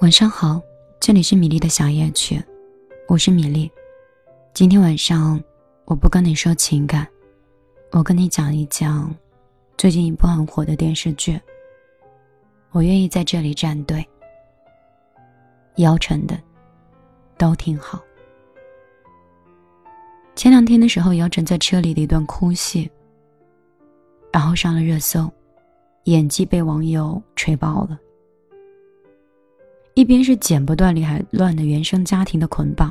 [0.00, 0.58] 晚上好，
[0.98, 2.42] 这里是米粒的小夜曲，
[3.06, 3.70] 我是米粒。
[4.54, 5.38] 今天晚上
[5.84, 7.06] 我不跟你说情感，
[7.90, 9.14] 我跟你讲一讲
[9.76, 11.38] 最近一部很火的电视剧。
[12.70, 14.02] 我愿意在这里站队。
[15.76, 16.34] 姚晨的
[17.36, 18.00] 都挺好。
[20.34, 22.90] 前两天的时候，姚晨在车里的一段哭戏，
[24.32, 25.30] 然后上了热搜，
[26.04, 27.98] 演技被网友吹爆了。
[30.00, 32.90] 一边是剪不断理还乱的原生家庭的捆绑，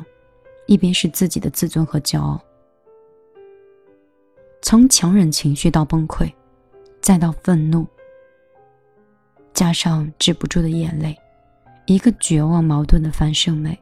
[0.66, 2.40] 一边是自己的自尊和骄傲。
[4.62, 6.32] 从强忍情绪到崩溃，
[7.00, 7.84] 再到愤怒，
[9.52, 11.18] 加上止不住的眼泪，
[11.86, 13.76] 一个绝望矛盾的樊胜美，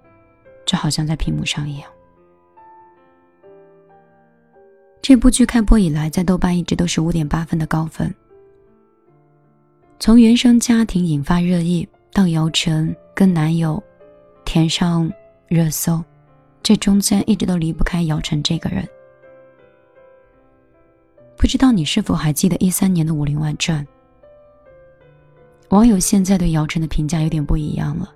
[0.65, 1.91] 就好像在屏幕上一样。
[5.03, 8.11] 这部剧开播以来，在豆瓣一直都是五点八分的高分。
[10.01, 12.97] 从原生家庭引发热议，到姚晨。
[13.19, 13.83] 跟男友
[14.45, 15.13] 填上
[15.49, 16.01] 热搜，
[16.63, 18.89] 这中间一直都离不开姚晨这个人。
[21.37, 23.85] 不知道你是否还记得一三年的《武林外传》？
[25.71, 28.09] 网友现在对姚晨的评价有点不一样了，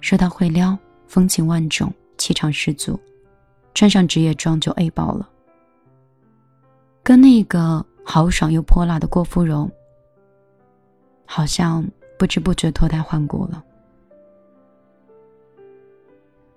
[0.00, 2.98] 说她会撩，风情万种，气场十足，
[3.74, 5.30] 穿上职业装就 A 爆了。
[7.04, 9.70] 跟那个豪爽又泼辣的郭芙蓉，
[11.26, 13.62] 好像不知不觉脱胎换骨了。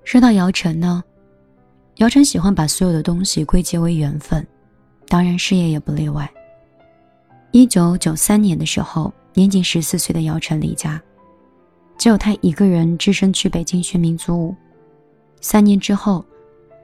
[0.09, 1.03] 说到姚晨呢，
[1.97, 4.43] 姚晨喜欢把所有的东西归结为缘分，
[5.07, 6.27] 当然事业也不例外。
[7.51, 10.99] 一九九三年的时候，年仅十四岁的姚晨离家，
[11.95, 14.55] 只有她一个人只身去北京学民族舞。
[15.41, 16.25] 三年之后，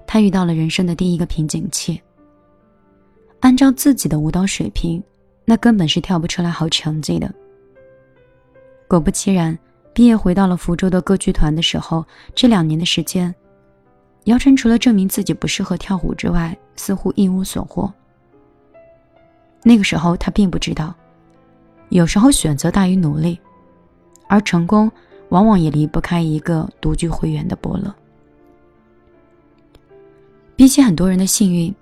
[0.05, 1.99] 她遇到了人生的第一个瓶颈期。
[3.39, 5.03] 按照自己的舞蹈水平，
[5.45, 7.33] 那根本是跳不出来好成绩的。
[8.87, 9.57] 果不其然。
[9.95, 13.33] 毕业回到了福州的歌剧团的时候，这两年的时间，
[14.25, 17.91] 姚晨除了证明自己不适合跳舞之外，似乎一无所获。
[19.63, 20.93] 那个时候，他并不知道，
[21.87, 23.39] 有时候选择大于努力，
[24.27, 24.91] 而成功
[25.29, 27.95] 往往也离不开一个独具慧眼的伯乐。
[30.57, 31.73] 比起很多人的幸运，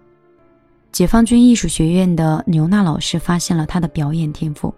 [0.91, 4.71] 解放军艺术学院的牛娜老师发现了他的表演天赋。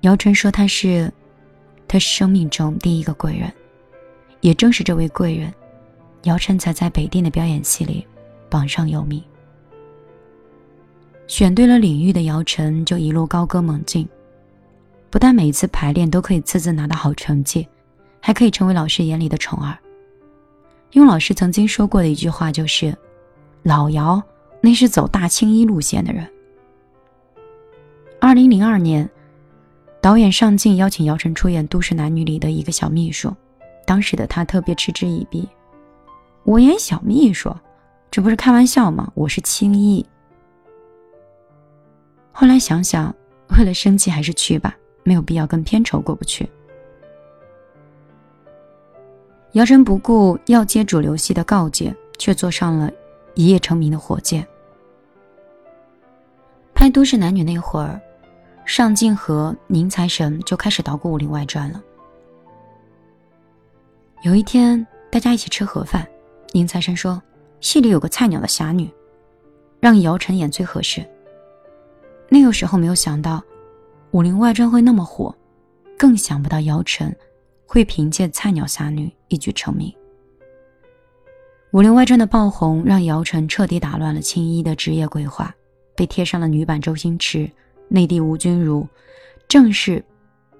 [0.00, 1.08] 姚晨说他是。
[1.86, 3.52] 他生命中第一个贵人，
[4.40, 5.52] 也正是这位贵人，
[6.24, 8.04] 姚晨才在北电的表演系里
[8.50, 9.22] 榜上有名。
[11.26, 14.08] 选对了领域的姚晨就一路高歌猛进，
[15.08, 17.66] 不但每一次排练都可以次次拿到好成绩，
[18.20, 19.78] 还可以成为老师眼里的宠儿。
[20.92, 22.96] 用老师曾经说过的一句话就是
[23.62, 24.22] ：“老姚
[24.60, 26.28] 那是走大青衣路线的人。”
[28.20, 29.08] 二零零二年。
[30.04, 33.34] 导演上镜邀请姚晨出演《都市男女》里的一个小秘书，
[33.86, 35.48] 当时的他特别嗤之以鼻
[36.44, 37.50] ：“我演小秘书，
[38.10, 39.10] 这不是开玩笑吗？
[39.14, 40.04] 我是青衣。”
[42.32, 43.14] 后来想想，
[43.56, 46.46] 为了生计还是去吧，没有必要跟片酬过不去。
[49.52, 52.90] 姚晨不顾要接主流戏的告诫，却坐上了
[53.34, 54.46] 一夜成名的火箭。
[56.74, 57.98] 拍《都市男女》那会儿。
[58.64, 61.82] 上镜和宁财神就开始捣鼓《武林外传》了。
[64.22, 66.06] 有一天，大家一起吃盒饭，
[66.52, 67.22] 宁财神说
[67.60, 68.90] ：“戏里有个菜鸟的侠女，
[69.80, 71.06] 让姚晨演最合适。”
[72.30, 73.36] 那个时候没有想到，
[74.12, 75.34] 《武林外传》会那么火，
[75.98, 77.14] 更想不到姚晨
[77.66, 79.90] 会凭借菜鸟侠女一举成名。
[81.72, 85.54] 《武林外传》的爆红让姚晨彻底打乱了青衣的职业规划，
[85.94, 87.48] 被贴上了女版周星驰。
[87.94, 88.84] 内地吴君如，
[89.46, 90.04] 正是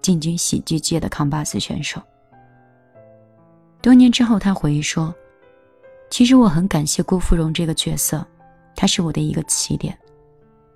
[0.00, 2.00] 进军喜剧界的扛把子选手。
[3.82, 5.12] 多年之后，他回忆说
[6.10, 8.24] ：“其实我很感谢郭芙蓉这个角色，
[8.76, 9.98] 她是我的一个起点。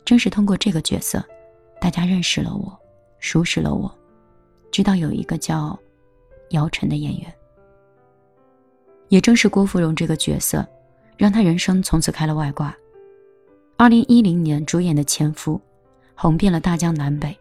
[0.05, 1.25] 正是通过这个角色，
[1.81, 2.77] 大家认识了我，
[3.21, 3.89] 熟识了我，
[4.73, 5.79] 知道有一个叫
[6.51, 7.33] 姚晨的演员。
[9.11, 10.67] 也正是郭芙蓉这个角色，
[11.17, 12.77] 让他人生从此开了外挂。
[13.77, 15.55] 二零一零年主演的《前夫》。”
[16.21, 17.39] 红遍了大江南北，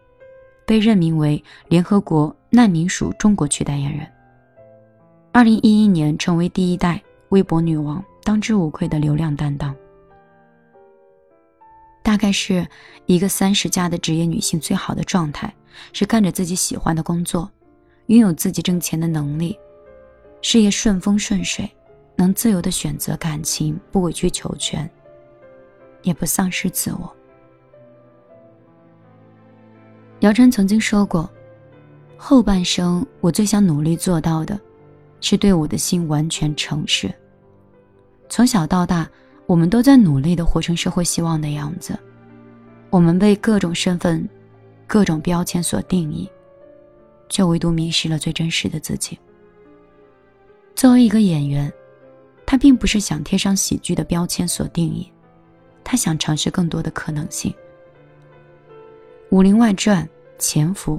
[0.64, 4.06] 被任命为联合国难民署中国区代言人。
[5.32, 9.74] 二零一一年，成为第一代微博女王，当之无愧的流量担当。
[12.04, 12.64] 大概是
[13.06, 15.52] 一个三十加的职业女性最好的状态，
[15.92, 17.50] 是干着自己喜欢的工作，
[18.06, 19.58] 拥有自己挣钱的能力，
[20.40, 21.68] 事业顺风顺水，
[22.14, 24.88] 能自由的选择感情，不委曲求全，
[26.02, 27.12] 也不丧失自我。
[30.20, 31.30] 姚晨曾经说过
[32.18, 34.58] ：“后半生，我最想努力做到的，
[35.20, 37.08] 是对我的心完全诚实。
[38.28, 39.08] 从小到大，
[39.46, 41.96] 我们都在努力的活成社会希望的样子。
[42.90, 44.28] 我们被各种身份、
[44.88, 46.28] 各种标签所定义，
[47.28, 49.16] 却唯独迷失了最真实的自己。
[50.74, 51.72] 作为一个演员，
[52.44, 55.08] 他并不是想贴上喜剧的标签所定义，
[55.84, 57.52] 他想尝试更多的可能性。
[59.30, 60.04] 《武林外传》
[60.38, 60.96] 《潜伏》。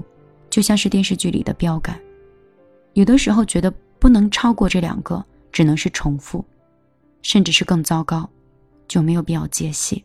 [0.49, 1.95] 就像是电视剧里的标杆，
[2.93, 6.43] 有的时候觉得不能超过这两个，只能是重复，
[7.21, 8.27] 甚至是更糟糕，
[8.87, 10.03] 就没有必要接戏。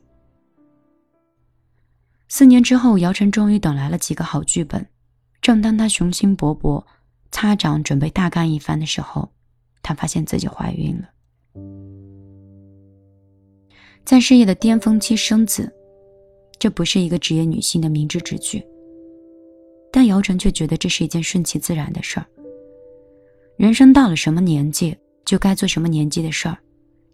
[2.29, 4.87] 四年之后，姚晨终于等来了几个好剧本。
[5.41, 6.85] 正当她雄心勃勃、
[7.31, 9.31] 擦掌准备大干一番的时候，
[9.83, 11.09] 她发现自己怀孕了。
[14.05, 15.75] 在事业的巅峰期生子，
[16.59, 18.63] 这不是一个职业女性的明智之举。
[19.93, 22.27] 但姚晨却觉得这是一件顺其自然的事儿。
[23.57, 26.59] 人生到了什么年纪，就该做什么年纪的事儿，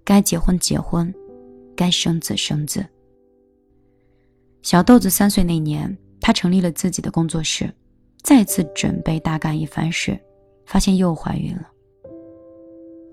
[0.03, 1.13] 该结婚结婚，
[1.77, 2.85] 该生子生子。
[4.63, 7.71] 小豆子三岁那年，她成立了自己的工作室，
[8.23, 10.19] 再次准备大干一番时，
[10.65, 11.71] 发现又怀孕了。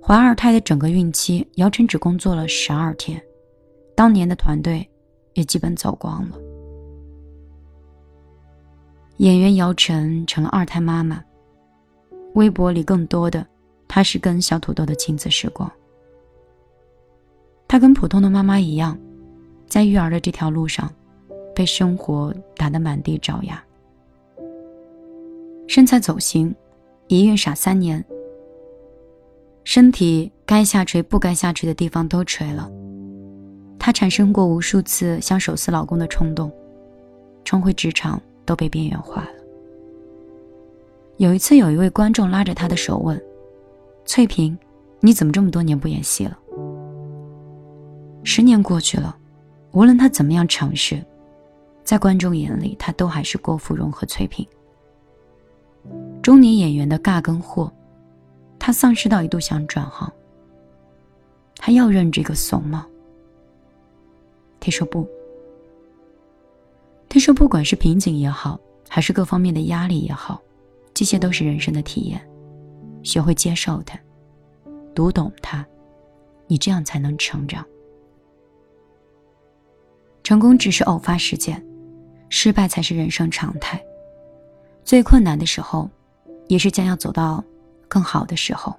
[0.02, 3.22] 怀二胎的整个孕期，姚晨只工作了十二天，
[3.96, 4.90] 当年的团队
[5.38, 6.38] 也基本走光了。
[9.18, 11.24] 演员姚晨成了二胎妈妈，
[12.34, 13.46] 微博里更多的，
[13.88, 15.72] 她是跟小土豆的亲子时光。
[17.68, 18.98] 她跟普通的妈妈一样，
[19.68, 20.92] 在育儿的这条路上，
[21.54, 23.64] 被生活打得满地找牙。
[25.68, 26.54] 身材走形，
[27.08, 28.04] 一孕傻三年，
[29.64, 32.72] 身体该下垂不该下垂的地方都垂了。
[33.88, 36.52] 她产生过无数次想手撕老公的冲动，
[37.46, 38.22] 重回职场。
[38.46, 39.32] 都被边缘化了。
[41.18, 43.22] 有一次，有一位观众拉着他的手问
[44.06, 44.58] ：“翠萍，
[45.02, 46.40] 你怎么这么多年不演戏了？”
[48.24, 49.14] 十年过去了，
[49.72, 51.04] 无论他怎么样尝试，
[51.84, 54.48] 在观众眼里，他都还是郭芙蓉和翠萍。
[56.22, 57.70] 中年演员的尬跟货，
[58.58, 60.10] 他丧失到一度想转行。
[61.58, 62.88] 他要认这个怂吗？
[64.60, 65.08] 他说不。
[67.10, 68.60] 他说：“不管是瓶颈也好，
[68.90, 70.42] 还是各方面的压力也好，
[70.94, 72.22] 这些都是人生的体验。
[73.02, 73.98] 学会接受它，
[74.94, 75.66] 读懂它，
[76.48, 77.66] 你这样才能成长。
[80.22, 81.66] 成功只是偶发事件，
[82.28, 83.82] 失败才是人生常态。
[84.84, 85.90] 最困难的时候，
[86.48, 87.42] 也是将要走到
[87.88, 88.76] 更好的时候。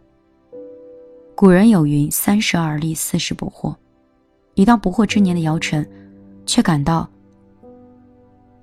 [1.35, 3.75] 古人有云：‘三十而立，四十不惑。’
[4.59, 5.89] 已到不惑之年的姚晨，
[6.45, 7.09] 却感到。”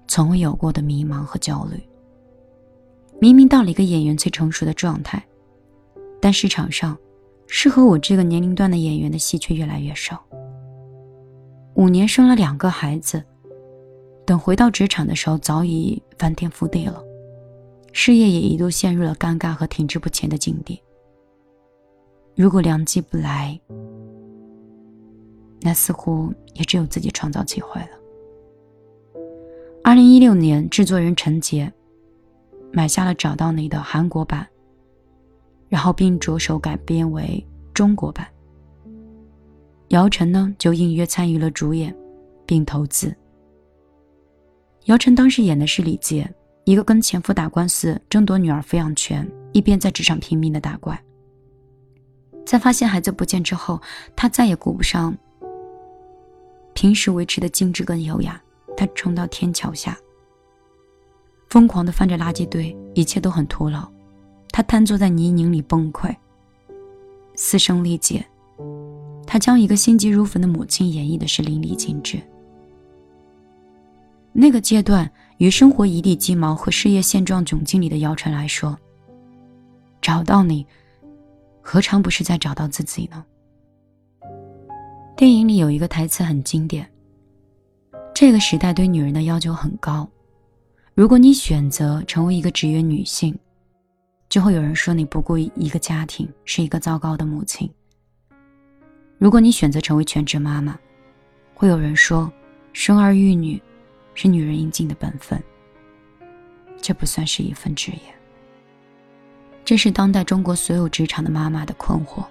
[0.10, 1.82] 从未有过的迷茫和焦虑。
[3.22, 5.26] 明明到了一个演员最成熟的状态，
[6.20, 6.98] 但市场上
[7.48, 10.22] 适合我这个年龄段的演员的戏却越来越少。
[11.76, 13.24] 五年生了两个孩子，
[14.26, 17.02] 等回到职场的时候早已翻天覆地了，
[17.94, 20.78] 事业也一度陷入了尴尬和停滞不前的境地。
[22.36, 23.58] 如果良机不来，
[25.66, 27.90] 那似乎也只有自己创造机会了。
[29.84, 31.74] 二零一六年，制作人陈杰
[32.72, 34.48] 买下了《找到你》的韩国版，
[35.68, 37.44] 然后并着手改编为
[37.74, 38.28] 中国版。
[39.88, 41.96] 姚晨呢，就应约参与了主演，
[42.46, 43.12] 并投资。
[44.84, 46.32] 姚晨当时演的是李杰，
[46.66, 50.96] 一个跟前夫打官司争夺女儿抚养权，一边在职场拼命的打怪。
[52.46, 53.82] 在发现孩子不见之后，
[54.16, 55.16] 他再也顾不上
[56.76, 58.40] 平时维持的精致跟优雅。
[58.78, 59.98] 他冲到天桥下，
[61.48, 63.90] 疯狂的翻着垃圾堆，一切都很徒劳。
[64.50, 66.14] 他瘫坐在泥泞里崩溃，
[67.36, 68.26] 嘶声力竭。
[69.26, 72.22] 他将一个心急如焚的母亲演绎的是淋漓尽致。
[74.34, 78.78] 那个阶段，与生活一地鸡毛和事业现状窘境里的姚晨来说，
[80.02, 80.68] 找到你，
[81.62, 83.24] 何尝不是在找到自己呢？
[85.18, 86.86] 电影里有一个台词很经典。
[88.14, 90.06] 这个时代对女人的要求很高，
[90.94, 93.34] 如果你选择成为一个职业女性，
[94.28, 97.70] 就会有人说你不顾一个家庭，是一个糟糕的母亲；
[99.18, 100.78] 如果你选择成为全职妈妈，
[101.54, 102.30] 会有人说
[102.74, 103.62] 生儿育女
[104.16, 105.42] 是女人应尽的本分。
[106.82, 108.00] 这不算是一份职业，
[109.64, 112.26] 这是当代中国所有职场的妈妈的困惑。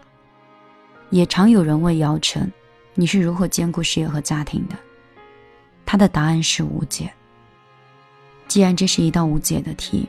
[1.09, 2.51] 也常有人问姚晨
[2.95, 4.77] ：“你是如何兼顾事业和家庭的？”
[5.87, 7.13] 他的答案是无解。
[8.49, 10.09] 既然这是一道无解的题，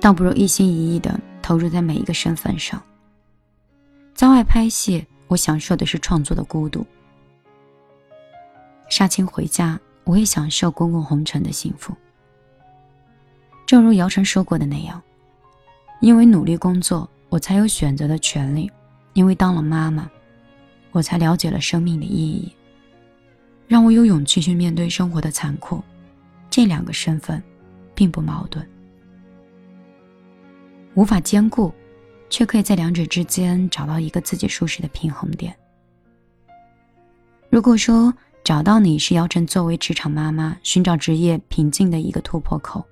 [0.00, 2.82] 倒不如一心一意的投入在每一个身份上。
[4.14, 6.82] 在外拍戏，我享受的是创作的孤独；
[8.88, 11.94] 杀青回家，我也享受滚滚红尘的幸福。
[13.66, 15.00] 正如姚晨说过的那样，
[16.00, 18.66] 因为努力工作，我才有选择的权利；
[19.12, 20.10] 因为当了妈妈，
[20.90, 22.52] 我才了解了生命的意义，
[23.66, 25.82] 让我有勇气去面对生活的残酷。
[26.50, 27.42] 这两个身份，
[27.94, 28.66] 并不矛盾，
[30.94, 31.72] 无法兼顾，
[32.30, 35.54] 却可以在两者之间找到一个自己舒适的平衡点。
[37.50, 42.84] 如果说找到你是姚晨作为职场妈妈寻找职业瓶颈的一个突破口，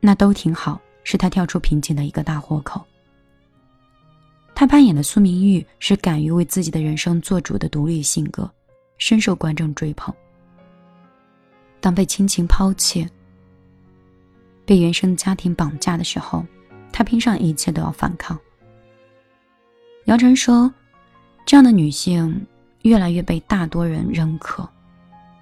[0.00, 2.84] 那都挺好，是他跳出瓶颈的一个大豁口。
[4.54, 8.48] 他扮演的苏明玉是敢于为自己的人生做主的独立性格，
[8.98, 10.14] 深受观众追捧。
[11.80, 13.08] 当被亲情抛弃、
[14.64, 16.46] 被原生家庭绑架的时候，
[16.92, 18.38] 他拼上一切都要反抗。
[20.04, 20.72] 姚晨说
[21.44, 22.46] ：“这样的女性
[22.82, 24.68] 越来越被大多人认可，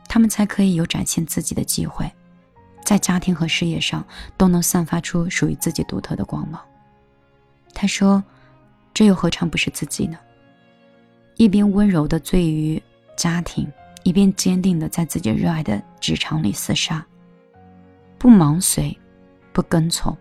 [0.08, 2.10] 她们才可以有展现自己的机会，
[2.84, 4.02] 在家庭和事业上
[4.38, 6.60] 都能散发出属于自己独特的光芒。”
[7.74, 8.22] 他说
[8.94, 10.18] ：“这又何尝不是自己呢？
[11.36, 12.82] 一边温柔的醉于
[13.16, 13.66] 家庭。”
[14.02, 17.06] 一边坚定的在自己热爱的职场里厮杀，
[18.16, 18.98] 不盲随，
[19.52, 20.16] 不跟从，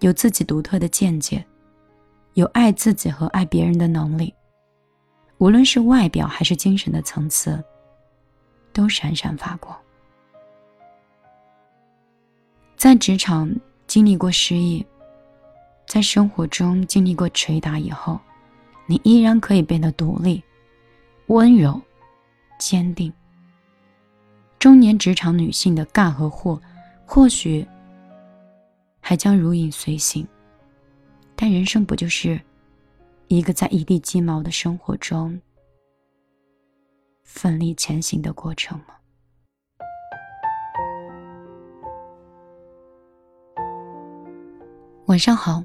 [0.00, 1.44] 有自己独特的见解，
[2.32, 4.34] 有爱自己和爱别人的能力。
[5.36, 7.62] 无论是外表还是精神的层次，
[8.72, 9.78] 都闪闪发光。
[12.74, 13.54] 在职场
[13.86, 14.84] 经历过失意，
[15.90, 18.20] 在生活中经历过捶打以后，
[18.86, 20.40] 你依然可以变得独立、
[21.26, 21.82] 温柔。
[22.60, 23.12] 坚定。
[24.58, 26.60] 中年职场女性的干和祸，
[27.04, 27.66] 或许
[29.00, 30.24] 还将如影随形，
[31.34, 32.40] 但人生不就是
[33.26, 35.40] 一个在一地鸡毛的生活中
[37.24, 38.94] 奋力前行的过程吗？
[45.06, 45.64] 晚上好，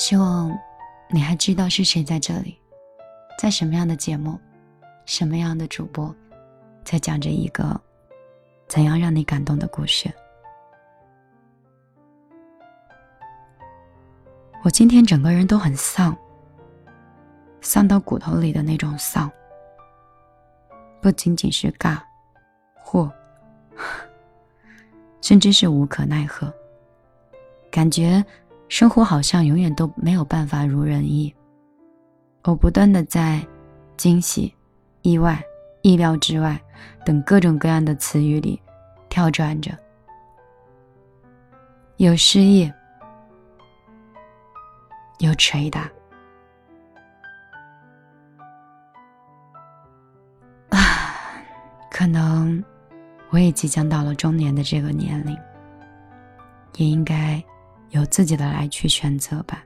[0.00, 0.58] 希望
[1.10, 2.58] 你还知道是谁在这里，
[3.38, 4.40] 在什么样的节目。
[5.04, 6.14] 什么样的主播，
[6.84, 7.78] 在讲着一个
[8.66, 10.10] 怎样让你感动的故事？
[14.64, 16.16] 我今天整个人都很丧，
[17.60, 19.30] 丧到骨头里的那种丧，
[21.02, 22.00] 不仅仅是尬，
[22.74, 23.12] 或
[25.20, 26.50] 甚至是无可奈何，
[27.70, 28.24] 感觉
[28.70, 31.34] 生活好像永远都没有办法如人意。
[32.44, 33.46] 我不断的在
[33.98, 34.54] 惊喜。
[35.02, 35.42] 意外、
[35.80, 36.60] 意料之外
[37.06, 38.60] 等各种各样的词语里
[39.08, 39.70] 跳转着，
[41.96, 42.70] 有失意，
[45.20, 45.90] 有捶打，
[50.68, 50.78] 啊，
[51.90, 52.62] 可能
[53.30, 55.34] 我也即将到了中年的这个年龄，
[56.76, 57.42] 也应该
[57.90, 59.64] 有自己的来去选择吧。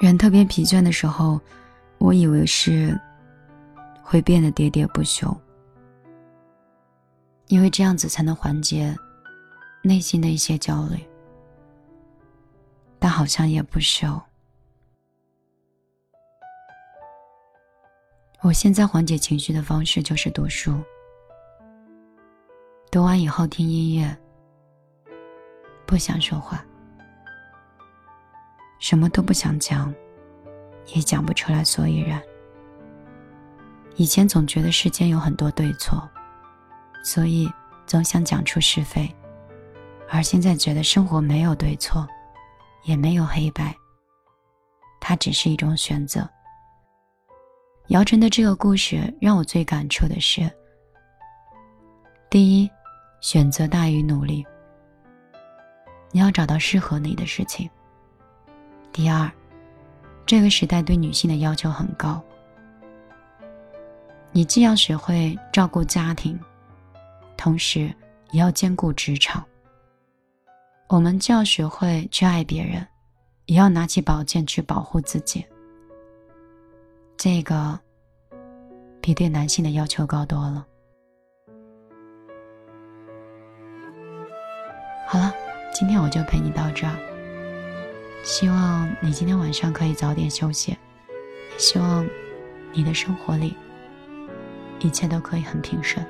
[0.00, 1.40] 人特别疲倦的时候。
[2.00, 2.96] 我以为是
[4.04, 5.36] 会变得喋喋不休，
[7.48, 8.96] 因为这样子才能缓解
[9.82, 11.04] 内心的一些焦虑，
[13.00, 14.22] 但好像也不是哦。
[18.42, 20.80] 我现在缓解情绪的方式就是读书，
[22.92, 24.16] 读完以后听音乐，
[25.88, 26.62] 不想说话，
[28.78, 29.92] 什么都不想讲。
[30.94, 32.22] 也讲不出来所以然。
[33.96, 36.06] 以前总觉得世间有很多对错，
[37.04, 37.50] 所以
[37.86, 39.14] 总想讲出是非，
[40.08, 42.06] 而现在觉得生活没有对错，
[42.84, 43.74] 也没有黑白，
[44.98, 46.26] 它只是一种选择。
[47.88, 50.50] 姚晨的这个故事让我最感触的是：
[52.30, 52.70] 第一，
[53.20, 54.46] 选择大于努力，
[56.10, 57.68] 你要找到适合你的事情；
[58.92, 59.30] 第二。
[60.26, 62.22] 这个时代对女性的要求很高，
[64.30, 66.38] 你既要学会照顾家庭，
[67.34, 67.90] 同时
[68.30, 69.42] 也要兼顾职场。
[70.86, 72.86] 我们就要学会去爱别人，
[73.46, 75.42] 也要拿起宝剑去保护自己。
[77.16, 77.80] 这个
[79.00, 80.66] 比对男性的要求高多了。
[85.78, 86.92] 今天我就陪你到这儿。
[88.24, 90.72] 希望你今天晚上可以早点休息，
[91.52, 92.04] 也希望
[92.72, 93.54] 你的生活里
[94.80, 96.04] 一切都可以很平顺。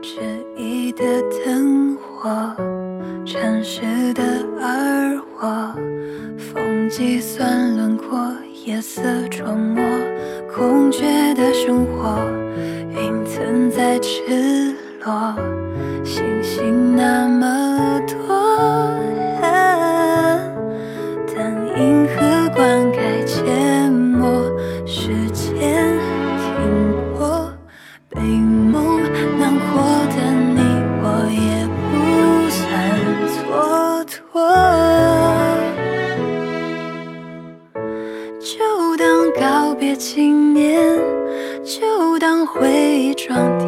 [0.00, 0.22] 这
[0.56, 1.04] 一的
[1.44, 2.54] 灯火，
[3.26, 4.22] 城市的
[4.60, 5.74] 耳我，
[6.38, 8.32] 风计算轮廓，
[8.64, 9.82] 夜色重磨，
[10.54, 12.45] 空缺的生活。
[13.06, 15.32] 云层在赤裸
[16.04, 18.34] 星星那么多
[19.40, 20.42] 啊
[21.32, 22.16] 但银河
[22.52, 24.50] 灌溉阡陌
[24.84, 25.96] 时间
[26.36, 26.44] 停
[27.16, 27.48] 泊
[28.08, 29.00] 被梦
[29.38, 29.70] 难过
[30.10, 30.16] 的
[30.56, 30.58] 你
[31.00, 32.60] 我也不算
[33.30, 34.34] 蹉跎。
[38.40, 39.06] 就当
[39.40, 40.98] 告别纪念
[42.18, 43.65] 当回忆装点